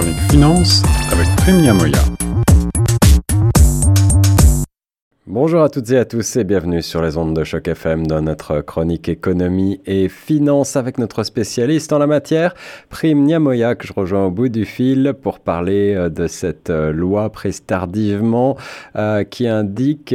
chronique 0.00 0.30
finance 0.30 0.82
avec 1.12 1.28
Prime 1.36 1.72
Moya. 1.74 1.98
Bonjour 5.26 5.62
à 5.62 5.68
toutes 5.68 5.90
et 5.90 5.98
à 5.98 6.04
tous 6.04 6.36
et 6.36 6.44
bienvenue 6.44 6.82
sur 6.82 7.02
les 7.02 7.16
ondes 7.16 7.36
de 7.36 7.44
choc 7.44 7.68
FM 7.68 8.06
dans 8.06 8.20
notre 8.20 8.62
chronique 8.62 9.08
économie 9.08 9.80
et 9.86 10.08
finance 10.08 10.74
avec 10.74 10.98
notre 10.98 11.22
spécialiste 11.22 11.92
en 11.92 11.98
la 11.98 12.06
matière, 12.06 12.54
Prime 12.88 13.22
Niamoya, 13.22 13.74
que 13.74 13.86
je 13.86 13.92
rejoins 13.92 14.24
au 14.26 14.30
bout 14.30 14.48
du 14.48 14.64
fil 14.64 15.14
pour 15.22 15.38
parler 15.38 15.94
euh, 15.94 16.08
de 16.08 16.26
cette 16.26 16.70
euh, 16.70 16.92
loi 16.92 17.30
prise 17.30 17.64
tardivement 17.64 18.56
euh, 18.96 19.22
qui 19.22 19.46
indique 19.46 20.14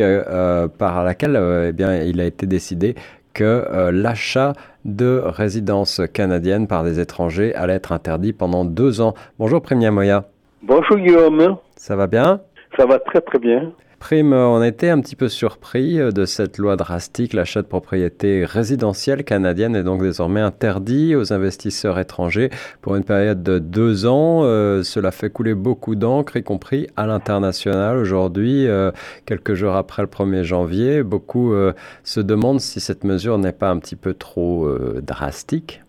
par 0.77 1.03
laquelle 1.03 1.73
eh 1.79 2.09
il 2.09 2.19
a 2.19 2.25
été 2.25 2.45
décidé 2.45 2.95
que 3.35 3.91
l'achat 3.91 4.53
de 4.85 5.21
résidences 5.23 6.01
canadiennes 6.11 6.67
par 6.67 6.83
des 6.83 6.99
étrangers 6.99 7.53
allait 7.53 7.73
être 7.73 7.91
interdit 7.91 8.33
pendant 8.33 8.65
deux 8.65 9.01
ans. 9.01 9.13
Bonjour 9.37 9.61
Prime 9.61 9.77
Niamoya. 9.77 10.25
Bonjour 10.63 10.97
Guillaume. 10.97 11.57
Ça 11.75 11.95
va 11.95 12.07
bien? 12.07 12.41
Ça 12.77 12.85
va 12.85 12.97
très 12.97 13.21
très 13.21 13.37
bien. 13.37 13.71
Prime, 14.07 14.33
on 14.33 14.61
était 14.61 14.89
un 14.89 15.01
petit 15.01 15.15
peu 15.15 15.29
surpris 15.29 15.99
euh, 15.99 16.11
de 16.11 16.25
cette 16.25 16.59
loi 16.59 16.75
drastique. 16.75 17.33
L'achat 17.33 17.63
de 17.63 17.67
propriétés 17.67 18.45
résidentielles 18.45 19.23
canadiennes 19.23 19.75
est 19.75 19.81
donc 19.81 20.03
désormais 20.03 20.41
interdit 20.41 21.15
aux 21.15 21.33
investisseurs 21.33 21.97
étrangers 21.97 22.51
pour 22.83 22.95
une 22.97 23.03
période 23.03 23.41
de 23.41 23.57
deux 23.57 24.05
ans. 24.05 24.41
Euh, 24.43 24.83
cela 24.83 25.09
fait 25.09 25.31
couler 25.31 25.55
beaucoup 25.55 25.95
d'encre, 25.95 26.37
y 26.37 26.43
compris 26.43 26.85
à 26.95 27.07
l'international. 27.07 27.97
Aujourd'hui, 27.97 28.67
euh, 28.67 28.91
quelques 29.25 29.55
jours 29.55 29.73
après 29.73 30.03
le 30.03 30.07
1er 30.07 30.43
janvier, 30.43 31.01
beaucoup 31.01 31.55
se 32.03 32.19
demandent 32.19 32.61
si 32.61 32.79
cette 32.79 33.05
mesure 33.05 33.39
n'est 33.39 33.53
pas 33.53 33.71
un 33.71 33.79
petit 33.79 33.95
peu 33.95 34.13
trop 34.13 34.69
drastique. 35.01 35.81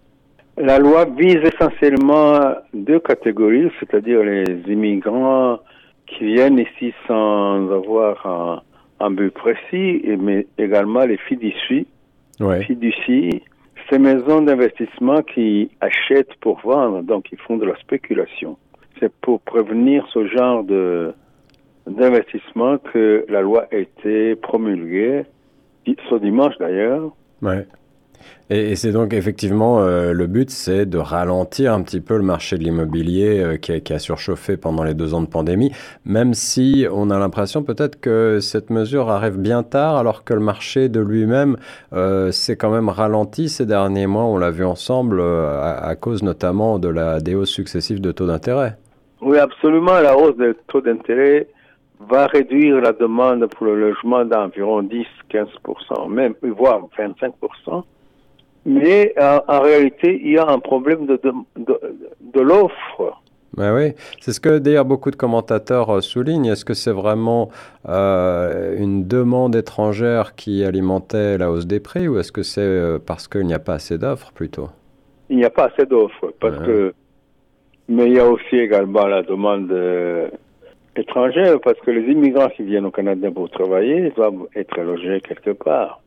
La 0.56 0.78
loi 0.78 1.04
vise 1.04 1.40
essentiellement 1.42 2.54
deux 2.72 2.98
catégories, 2.98 3.70
c'est-à-dire 3.78 4.22
les 4.22 4.62
immigrants 4.68 5.58
qui 6.06 6.24
viennent 6.24 6.58
ici 6.58 6.94
sans 7.06 7.70
avoir 7.70 8.62
un, 9.00 9.10
but 9.10 9.30
précis, 9.30 10.02
mais 10.18 10.46
également 10.58 11.04
les 11.04 11.18
fiducies. 11.18 11.86
Ouais. 12.40 12.62
Fiducies, 12.64 13.42
ces 13.90 13.98
maisons 13.98 14.42
d'investissement 14.42 15.22
qui 15.22 15.70
achètent 15.80 16.34
pour 16.40 16.60
vendre, 16.60 17.02
donc 17.02 17.26
ils 17.32 17.38
font 17.38 17.56
de 17.56 17.64
la 17.64 17.76
spéculation. 17.76 18.56
C'est 18.98 19.12
pour 19.20 19.40
prévenir 19.40 20.06
ce 20.12 20.26
genre 20.26 20.64
de 20.64 21.12
d'investissement 21.86 22.78
que 22.78 23.24
la 23.28 23.42
loi 23.42 23.68
a 23.70 23.76
été 23.76 24.34
promulguée, 24.34 25.24
ce 25.86 26.14
dimanche 26.16 26.54
d'ailleurs. 26.58 27.12
Ouais. 27.42 27.64
Et, 28.48 28.76
c'est 28.76 28.92
donc 28.92 29.12
effectivement 29.12 29.80
euh, 29.80 30.12
le 30.12 30.26
but, 30.26 30.50
c'est 30.50 30.86
de 30.86 30.98
ralentir 30.98 31.72
un 31.72 31.82
petit 31.82 32.00
peu 32.00 32.16
le 32.16 32.22
marché 32.22 32.56
de 32.56 32.62
l'immobilier 32.62 33.40
euh, 33.40 33.56
qui, 33.56 33.92
a 33.92 33.98
surchauffé 33.98 34.56
pendant 34.56 34.84
les 34.84 34.94
deux 34.94 35.14
ans 35.14 35.20
de 35.20 35.26
pandémie, 35.26 35.72
même 36.04 36.32
si 36.32 36.86
on 36.92 37.10
a 37.10 37.18
l'impression 37.18 37.64
peut-être 37.64 38.00
que 38.00 38.38
cette 38.40 38.70
mesure 38.70 39.10
arrive 39.10 39.36
bien 39.36 39.64
tard, 39.64 39.96
alors 39.96 40.22
que 40.22 40.32
le 40.32 40.40
marché 40.40 40.88
de 40.88 41.00
lui-même 41.00 41.56
euh, 41.92 42.30
s'est 42.30 42.56
quand 42.56 42.70
même 42.70 42.88
ralenti 42.88 43.48
ces 43.48 43.66
derniers 43.66 44.06
mois. 44.06 44.24
On 44.24 44.38
l'a 44.38 44.50
vu 44.50 44.64
ensemble 44.64 45.20
à, 45.20 45.94
cause 45.96 46.22
notamment 46.22 46.78
de 46.78 46.88
la 46.88 47.20
des 47.20 47.34
hausses 47.34 47.50
successives 47.50 48.00
de 48.00 48.12
taux 48.12 48.26
d'intérêt. 48.26 48.76
Oui, 49.22 49.38
absolument. 49.38 50.00
La 50.00 50.16
hausse 50.16 50.36
des 50.36 50.52
taux 50.68 50.80
d'intérêt 50.80 51.48
va 52.00 52.26
réduire 52.26 52.80
la 52.80 52.92
demande 52.92 53.46
pour 53.46 53.66
le 53.66 53.80
logement 53.80 54.24
d'environ 54.24 54.82
10-15%, 54.82 56.08
même 56.10 56.34
voire 56.42 56.82
25%. 56.96 57.82
Mais 58.66 59.14
euh, 59.16 59.38
en 59.46 59.60
réalité, 59.60 60.20
il 60.22 60.32
y 60.32 60.38
a 60.38 60.48
un 60.48 60.58
problème 60.58 61.06
de, 61.06 61.20
de, 61.22 61.80
de, 62.34 62.40
l'offre. 62.40 63.22
Ben 63.56 63.72
oui, 63.72 63.92
c'est 64.20 64.32
ce 64.32 64.40
que 64.40 64.58
d'ailleurs 64.58 64.84
beaucoup 64.84 65.12
de 65.12 65.16
commentateurs 65.16 65.88
euh, 65.88 66.00
soulignent. 66.00 66.46
Est-ce 66.46 66.64
que 66.64 66.74
c'est 66.74 66.90
vraiment 66.90 67.48
euh, 67.88 68.76
une 68.76 69.06
demande 69.06 69.54
étrangère 69.54 70.34
qui 70.34 70.64
alimentait 70.64 71.38
la 71.38 71.52
hausse 71.52 71.68
des 71.68 71.78
prix 71.78 72.08
ou 72.08 72.18
est-ce 72.18 72.32
que 72.32 72.42
c'est 72.42 72.98
parce 73.06 73.28
qu'il 73.28 73.46
n'y 73.46 73.54
a 73.54 73.60
pas 73.60 73.74
assez 73.74 73.98
d'offres 73.98 74.32
plutôt? 74.32 74.68
Il 75.30 75.36
n'y 75.36 75.44
a 75.44 75.50
pas 75.50 75.66
assez 75.66 75.86
d'offres 75.86 76.34
parce 76.40 76.58
que, 76.58 76.92
mais 77.88 78.06
il 78.06 78.14
y 78.14 78.18
a 78.18 78.26
aussi 78.26 78.56
également 78.56 79.06
la 79.06 79.22
demande 79.22 79.72
étrangère 80.96 81.60
parce 81.60 81.78
que 81.80 81.92
les 81.92 82.12
immigrants 82.12 82.48
qui 82.48 82.64
viennent 82.64 82.86
au 82.86 82.90
Canada 82.90 83.30
pour 83.30 83.48
travailler 83.48 84.10
doivent 84.10 84.48
être 84.56 84.80
logés 84.80 85.20
quelque 85.20 85.52
part. 85.52 86.00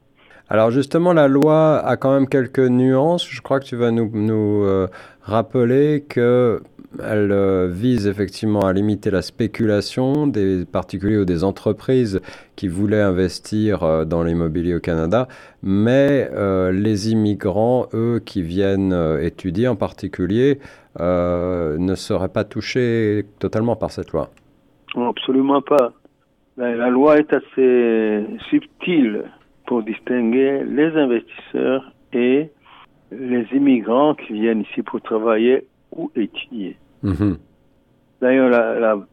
Alors 0.52 0.72
justement, 0.72 1.14
la 1.14 1.28
loi 1.28 1.78
a 1.78 1.96
quand 1.96 2.12
même 2.12 2.28
quelques 2.28 2.58
nuances. 2.58 3.28
Je 3.30 3.40
crois 3.42 3.60
que 3.60 3.66
tu 3.66 3.76
vas 3.76 3.92
nous, 3.92 4.64
euh, 4.64 4.88
rappeler 5.22 6.04
que 6.10 6.62
elle 7.04 7.32
euh, 7.32 7.68
vise 7.72 8.08
effectivement 8.08 8.62
à 8.62 8.74
limiter 8.74 9.12
la 9.12 9.22
spéculation 9.22 10.26
des 10.26 10.66
particuliers 10.66 11.20
ou 11.20 11.26
des 11.26 11.44
entreprises 11.44 12.20
qui 12.56 12.68
voulaient 12.68 13.00
investir 13.00 13.84
euh, 13.84 14.06
dans 14.06 14.24
l'immobilier 14.24 14.74
au 14.74 14.80
Canada, 14.80 15.28
mais 15.62 16.28
les 16.72 17.12
immigrants, 17.12 17.86
eux, 17.94 18.20
qui 18.26 18.42
viennent 18.42 18.96
étudier 19.22 19.68
en 19.68 19.76
particulier, 19.76 20.60
ne 21.00 21.94
seraient 21.96 22.30
pas 22.30 22.44
touchés 22.44 23.26
totalement 23.38 23.76
par 23.76 23.92
cette 23.92 24.14
loi. 24.14 24.30
Absolument 24.96 25.62
pas. 25.62 25.92
La 26.58 26.90
loi 26.90 27.18
est 27.18 27.34
assez 27.34 28.26
subtile 28.50 29.26
pour 29.70 29.84
distinguer 29.84 30.64
les 30.64 30.98
investisseurs 30.98 31.92
et 32.12 32.50
les 33.12 33.46
immigrants 33.54 34.16
qui 34.16 34.34
viennent 34.34 34.62
ici 34.62 34.82
pour 34.82 35.00
travailler 35.00 35.68
ou 35.96 36.10
étudier. 36.16 36.76
Mhm. 37.04 37.38
D'ailleurs, 38.20 39.06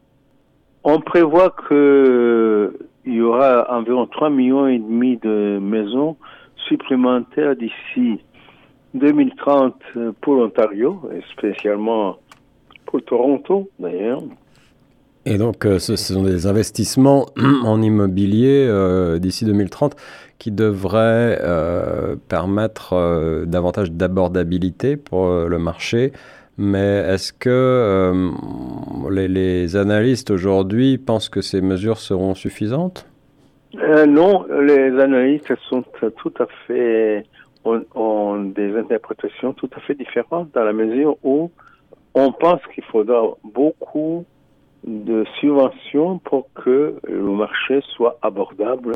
on 0.83 0.99
prévoit 0.99 1.53
qu'il 1.67 3.13
y 3.13 3.21
aura 3.21 3.67
environ 3.69 4.07
3 4.07 4.31
millions 4.31 4.65
et 4.67 4.79
demi 4.79 5.17
de 5.17 5.59
maisons 5.61 6.17
supplémentaires 6.67 7.55
d'ici 7.55 8.19
2030 8.95 9.75
pour 10.21 10.37
l'Ontario, 10.37 10.99
et 11.13 11.21
spécialement 11.33 12.17
pour 12.87 13.03
Toronto 13.03 13.69
d'ailleurs. 13.77 14.23
Et 15.29 15.37
donc, 15.37 15.65
euh, 15.65 15.77
ce, 15.77 15.97
sont 15.97 16.23
des 16.23 16.47
investissements 16.47 17.25
en 17.65 17.81
immobilier 17.81 18.65
euh, 18.69 19.19
d'ici 19.19 19.43
2030 19.43 19.97
qui 20.39 20.51
devraient 20.53 21.37
euh, 21.41 22.15
permettre 22.29 23.43
davantage 23.45 23.91
d'abordabilité 23.91 24.95
pour 24.95 25.27
le 25.27 25.59
marché. 25.59 26.13
Mais 26.57 27.03
est-ce 27.09 27.33
que 27.33 28.31
les, 29.09 29.75
analystes 29.75 30.31
aujourd'hui 30.31 30.97
pensent 30.97 31.29
que 31.29 31.41
ces 31.41 31.59
mesures 31.59 31.97
seront 31.97 32.33
suffisantes? 32.33 33.05
Non, 33.73 34.45
les 34.61 34.97
analystes 34.99 35.53
sont 35.69 35.83
tout 36.15 36.33
à 36.39 36.45
fait 36.65 37.25
ont 37.95 38.39
des 38.55 38.77
interprétations 38.77 39.51
tout 39.51 39.69
à 39.75 39.81
fait 39.81 39.95
différentes 39.95 40.49
dans 40.53 40.63
la 40.63 40.71
mesure 40.71 41.17
où 41.21 41.51
on 42.13 42.31
pense 42.31 42.61
qu'il 42.73 42.83
faudra 42.85 43.23
beaucoup 43.43 44.25
de 44.85 45.25
subventions 45.39 46.19
pour 46.19 46.47
que 46.53 46.95
le 47.07 47.31
marché 47.31 47.81
soit 47.95 48.17
abordable, 48.21 48.93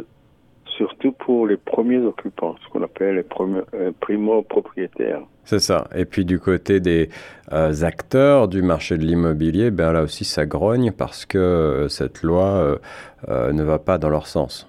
surtout 0.78 1.12
pour 1.12 1.48
les 1.48 1.58
premiers 1.58 2.00
occupants, 2.00 2.56
ce 2.64 2.70
qu'on 2.70 2.84
appelle 2.84 3.16
les 3.16 3.26
euh, 3.74 3.92
primo-propriétaires. 4.00 5.22
C'est 5.44 5.60
ça. 5.60 5.88
Et 5.96 6.06
puis 6.06 6.24
du 6.24 6.40
côté 6.40 6.80
des 6.80 7.10
euh, 7.52 7.74
acteurs 7.84 8.48
du 8.48 8.62
marché 8.62 8.98
de 8.98 9.04
l'immobilier, 9.04 9.72
ben 9.72 9.92
là 9.92 10.04
aussi 10.04 10.24
ça 10.24 10.46
grogne 10.46 10.92
parce 10.92 11.26
que 11.26 11.38
euh, 11.38 11.88
cette 11.88 12.24
loi 12.24 12.78
ne 13.28 13.64
va 13.64 13.80
pas 13.80 13.98
dans 13.98 14.10
leur 14.10 14.28
sens. 14.28 14.68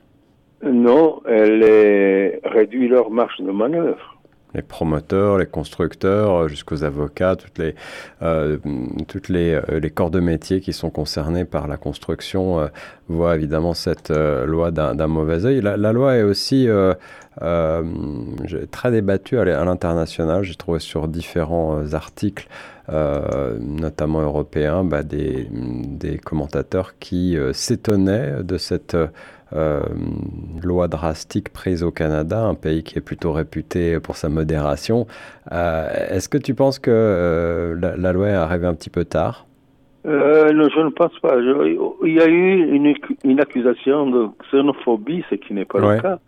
Non, 0.64 1.20
elle 1.26 2.40
réduit 2.44 2.88
leur 2.88 3.10
marge 3.10 3.40
de 3.40 3.50
manœuvre 3.50 4.11
les 4.54 4.62
promoteurs, 4.62 5.38
les 5.38 5.46
constructeurs, 5.46 6.42
euh, 6.42 6.48
jusqu'aux 6.48 6.84
avocats, 6.84 7.36
toutes 7.36 7.58
les, 7.58 7.74
euh, 8.22 8.58
euh, 8.64 9.80
les, 9.80 9.90
corps 9.90 10.10
de 10.10 10.21
métier 10.21 10.60
qui 10.60 10.72
sont 10.72 10.91
concernés 10.91 11.44
par 11.44 11.68
la 11.68 11.77
construction 11.77 12.68
voient 13.09 13.34
évidemment 13.34 13.74
cette 13.74 14.10
loi 14.10 14.71
d'un 14.71 15.06
mauvais 15.06 15.44
œil. 15.44 15.60
La, 15.60 15.92
loi 15.92 16.16
est 16.16 16.22
aussi 16.22 16.68
très 17.38 18.91
débattue 18.91 19.38
à 19.38 19.44
l'international. 19.44 20.42
J'ai 20.44 20.54
trouvé 20.54 20.78
sur 20.78 21.09
différents 21.09 21.92
articles, 21.92 22.48
notamment 22.88 24.21
européens, 24.21 24.84
bah, 24.84 25.03
des, 25.03 25.48
des, 25.50 26.18
commentateurs 26.18 26.98
qui 26.98 27.36
s'étonnaient 27.53 28.42
de 28.42 28.56
cette 28.56 28.97
euh, 29.54 29.83
loi 30.63 30.89
drastique 30.89 31.53
prise 31.53 31.83
au 31.83 31.91
Canada, 31.91 32.41
un 32.41 32.54
pays 32.54 32.83
qui 32.83 32.99
est 32.99 33.03
plutôt 33.03 33.33
réputé 33.33 34.01
pour 34.01 34.16
sa 34.16 34.28
modération. 34.28 35.07
Euh, 35.51 35.89
est-ce 36.10 36.28
que 36.28 36.39
tu 36.39 36.54
penses 36.54 36.78
que 36.78 36.91
euh, 36.91 37.95
la, 37.97 38.13
loi 38.13 38.28
est 38.28 38.34
arrivée 38.34 38.66
un 38.66 38.75
petit 38.75 38.91
peu 38.91 39.04
tard? 39.04 39.47
Non, 40.04 40.69
je 40.69 40.81
ne 40.81 40.91
pense 40.91 41.16
pas. 41.21 41.37
il 41.39 42.15
y 42.15 42.21
a 42.21 42.27
eu 42.27 42.75
une, 42.75 42.95
une, 43.25 43.41
accusation 43.41 44.10
de 44.10 44.28
xénophobie, 44.51 45.25
ce 45.31 45.37
qui 45.37 45.54
n'est 45.54 45.65
pas 45.65 45.78
le 45.78 46.01
cas. 46.01 46.19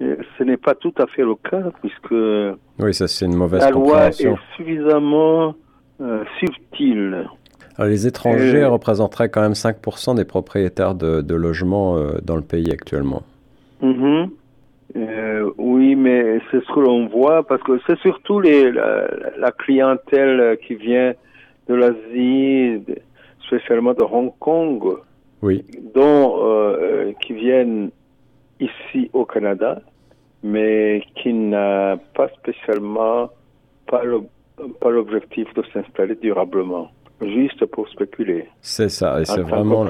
Ce 0.00 0.42
n'est 0.42 0.56
pas 0.56 0.74
tout 0.74 0.94
à 0.98 1.06
fait 1.06 1.22
le 1.22 1.34
cas, 1.34 1.70
puisque 1.80 2.56
oui, 2.78 2.94
ça 2.94 3.06
une 3.24 3.36
mauvaise 3.36 3.60
la 3.60 3.70
loi 3.70 4.06
est 4.06 4.34
suffisamment 4.56 5.54
subtile 6.40 7.26
les 7.80 8.06
étrangers 8.06 8.64
représenteraient 8.64 9.28
quand 9.28 9.42
même 9.42 9.52
5% 9.52 10.16
des 10.16 10.24
propriétaires 10.24 10.94
de, 10.94 11.34
logements 11.34 11.96
dans 12.22 12.36
le 12.36 12.42
pays 12.42 12.70
actuellement. 12.70 13.22
Mm-hmm. 13.82 14.28
oui, 15.58 15.94
mais 15.94 16.40
c'est 16.50 16.62
ce 16.62 16.74
que 16.74 16.80
l'on 16.80 17.06
voit 17.06 17.46
parce 17.46 17.62
que 17.62 17.80
c'est 17.86 17.98
surtout 18.00 18.40
les, 18.40 18.70
la, 18.72 19.52
clientèle 19.52 20.58
qui 20.66 20.74
vient 20.74 21.14
de 21.68 21.74
l'Asie, 21.74 22.82
spécialement 23.46 23.94
de 23.94 24.02
Hong 24.02 24.32
Kong, 24.38 24.82
oui. 25.42 25.64
dont 25.94 26.36
qui 27.22 27.32
viennent 27.32 27.90
ici 28.60 29.10
au 29.12 29.24
Canada, 29.24 29.80
mais 30.42 31.02
qui 31.16 31.32
n'a 31.32 31.96
pas 32.14 32.28
spécialement 32.40 33.30
pas 33.86 34.90
l'objectif 34.90 35.52
de 35.54 35.62
s'installer 35.72 36.14
durablement 36.14 36.90
juste 37.20 37.66
pour 37.66 37.88
spéculer. 37.88 38.48
C'est 38.62 38.88
ça, 38.88 39.20
et 39.20 39.24
c'est 39.24 39.40
vraiment, 39.40 39.88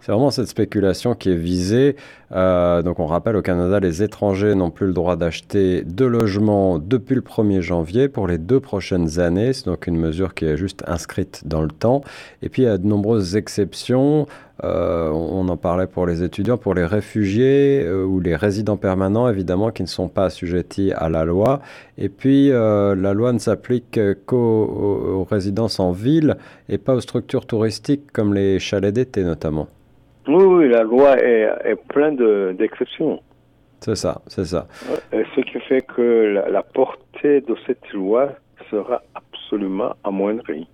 c'est 0.00 0.12
vraiment 0.12 0.30
cette 0.30 0.46
spéculation 0.46 1.14
qui 1.14 1.30
est 1.30 1.36
visée. 1.36 1.96
Euh, 2.32 2.82
donc 2.82 2.98
on 2.98 3.06
rappelle 3.06 3.36
au 3.36 3.42
Canada, 3.42 3.80
les 3.80 4.02
étrangers 4.02 4.54
n'ont 4.54 4.70
plus 4.70 4.86
le 4.86 4.92
droit 4.92 5.16
d'acheter 5.16 5.82
de 5.82 6.04
logements 6.04 6.78
depuis 6.78 7.14
le 7.14 7.20
1er 7.20 7.60
janvier 7.60 8.08
pour 8.08 8.26
les 8.26 8.38
deux 8.38 8.60
prochaines 8.60 9.18
années. 9.18 9.52
C'est 9.52 9.66
donc 9.66 9.86
une 9.86 9.96
mesure 9.96 10.34
qui 10.34 10.46
est 10.46 10.56
juste 10.56 10.82
inscrite 10.86 11.42
dans 11.46 11.62
le 11.62 11.70
temps. 11.70 12.02
Et 12.42 12.48
puis 12.48 12.62
il 12.62 12.64
y 12.66 12.68
a 12.68 12.78
de 12.78 12.86
nombreuses 12.86 13.36
exceptions. 13.36 14.26
Euh, 14.64 15.10
on 15.10 15.48
en 15.48 15.56
parlait 15.56 15.86
pour 15.86 16.06
les 16.06 16.22
étudiants, 16.22 16.56
pour 16.56 16.74
les 16.74 16.84
réfugiés 16.84 17.82
euh, 17.84 18.04
ou 18.04 18.20
les 18.20 18.36
résidents 18.36 18.76
permanents, 18.76 19.28
évidemment, 19.28 19.70
qui 19.70 19.82
ne 19.82 19.88
sont 19.88 20.08
pas 20.08 20.26
assujettis 20.26 20.92
à 20.92 21.08
la 21.08 21.24
loi. 21.24 21.60
Et 21.98 22.08
puis, 22.08 22.48
la 22.48 23.12
loi 23.12 23.32
ne 23.32 23.38
s'applique 23.38 23.98
qu'aux 24.26 25.26
résidences 25.30 25.80
en 25.80 25.92
ville 25.92 26.36
et 26.68 26.78
pas 26.78 26.94
aux 26.94 27.00
structures 27.00 27.46
touristiques 27.46 28.12
comme 28.12 28.34
les 28.34 28.58
chalets 28.58 28.94
d'été 28.94 29.24
notamment. 29.24 29.68
Oui, 30.28 30.44
oui, 30.44 30.68
la 30.68 30.82
loi 30.82 31.18
est, 31.18 31.48
est 31.64 31.76
pleine 31.88 32.16
d'exceptions. 32.56 33.20
c'est 33.80 33.96
ça, 33.96 34.22
c'est 34.26 34.44
ça. 34.44 34.66
Ce 35.12 35.40
qui 35.40 35.60
fait 35.60 35.82
que 35.82 36.42
la 36.48 36.62
portée 36.62 37.40
de 37.40 37.56
cette 37.66 37.92
loi 37.92 38.30
sera 38.70 39.02
absolument 39.14 39.94
amoindrie. 40.04 40.66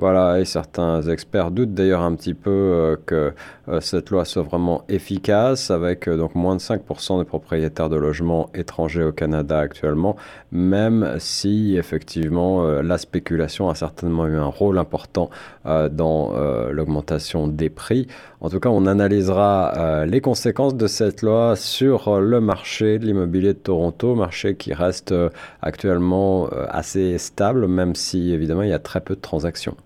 Voilà, 0.00 0.40
et 0.40 0.46
certains 0.46 1.02
experts 1.02 1.50
doutent 1.50 1.74
d'ailleurs 1.74 2.00
un 2.00 2.14
petit 2.14 2.32
peu 2.32 2.50
euh, 2.50 2.96
que 3.04 3.34
euh, 3.68 3.80
cette 3.82 4.08
loi 4.08 4.24
soit 4.24 4.42
vraiment 4.42 4.82
efficace, 4.88 5.70
avec 5.70 6.08
euh, 6.08 6.16
donc 6.16 6.34
moins 6.34 6.56
de 6.56 6.60
5% 6.62 7.18
des 7.18 7.26
propriétaires 7.26 7.90
de 7.90 7.96
logements 7.96 8.48
étrangers 8.54 9.02
au 9.02 9.12
Canada 9.12 9.58
actuellement, 9.58 10.16
même 10.52 11.16
si 11.18 11.76
effectivement 11.76 12.64
la 12.80 12.96
spéculation 12.96 13.68
a 13.68 13.74
certainement 13.74 14.26
eu 14.26 14.36
un 14.36 14.46
rôle 14.46 14.78
important 14.78 15.28
dans 15.64 16.32
l'augmentation 16.70 17.46
des 17.46 17.68
prix. 17.68 18.06
En 18.40 18.48
tout 18.48 18.58
cas, 18.58 18.70
on 18.70 18.86
analysera 18.86 20.04
les 20.06 20.20
conséquences 20.20 20.74
de 20.74 20.86
cette 20.86 21.22
loi 21.22 21.56
sur 21.56 22.20
le 22.20 22.40
marché 22.40 22.98
de 22.98 23.06
l'immobilier 23.06 23.52
de 23.52 23.58
Toronto, 23.58 24.14
marché 24.14 24.56
qui 24.56 24.72
reste 24.72 25.14
actuellement 25.62 26.48
assez 26.68 27.18
stable, 27.18 27.68
même 27.68 27.94
si 27.94 28.32
évidemment 28.32 28.62
il 28.62 28.70
y 28.70 28.74
a 28.74 28.78
très 28.78 29.00
peu 29.00 29.14
de 29.14 29.20
transactions. 29.20 29.76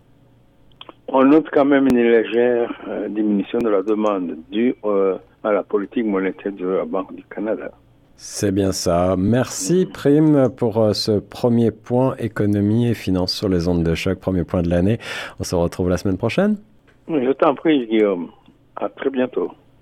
On 1.16 1.22
note 1.26 1.46
quand 1.52 1.64
même 1.64 1.86
une 1.86 2.02
légère 2.02 2.72
euh, 2.88 3.08
diminution 3.08 3.60
de 3.60 3.68
la 3.68 3.82
demande 3.82 4.36
due 4.50 4.74
euh, 4.84 5.14
à 5.44 5.52
la 5.52 5.62
politique 5.62 6.04
monétaire 6.04 6.50
de 6.50 6.66
la 6.66 6.84
Banque 6.84 7.14
du 7.14 7.22
Canada. 7.32 7.70
C'est 8.16 8.50
bien 8.50 8.72
ça. 8.72 9.14
Merci 9.16 9.86
Prime 9.86 10.48
pour 10.56 10.82
euh, 10.82 10.92
ce 10.92 11.20
premier 11.20 11.70
point 11.70 12.16
économie 12.18 12.88
et 12.88 12.94
finances 12.94 13.32
sur 13.32 13.48
les 13.48 13.68
ondes 13.68 13.84
de 13.84 13.94
choc, 13.94 14.18
premier 14.18 14.42
point 14.42 14.62
de 14.62 14.68
l'année. 14.68 14.98
On 15.38 15.44
se 15.44 15.54
retrouve 15.54 15.88
la 15.88 15.98
semaine 15.98 16.18
prochaine. 16.18 16.56
Je 17.06 17.30
t'en 17.30 17.54
prie 17.54 17.86
Guillaume. 17.86 18.30
À 18.74 18.88
très 18.88 19.10
bientôt. 19.10 19.52